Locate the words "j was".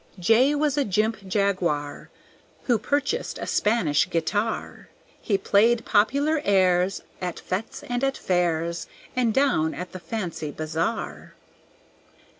0.17-0.79